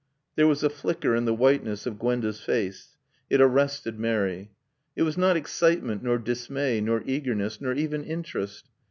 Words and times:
There 0.35 0.47
was 0.47 0.63
a 0.63 0.69
flicker 0.71 1.15
in 1.15 1.25
the 1.25 1.33
whiteness 1.35 1.85
of 1.85 1.99
Gwenda's 1.99 2.41
face. 2.43 2.97
It 3.29 3.39
arrested 3.39 3.99
Mary. 3.99 4.49
It 4.95 5.03
was 5.03 5.15
not 5.15 5.37
excitement 5.37 6.01
nor 6.01 6.17
dismay 6.17 6.81
nor 6.81 7.03
eagerness, 7.05 7.61
nor 7.61 7.73
even 7.73 8.03
interest. 8.03 8.67